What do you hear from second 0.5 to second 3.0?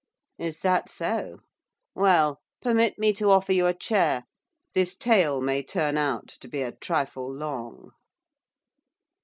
that so? Well! Permit